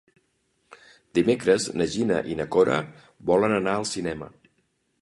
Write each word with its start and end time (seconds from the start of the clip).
Dimecres 1.17 1.67
na 1.81 1.87
Gina 1.97 2.17
i 2.33 2.39
na 2.41 2.49
Cora 2.57 2.79
volen 3.33 3.57
anar 3.61 3.79
al 3.83 3.89
cinema. 3.93 4.35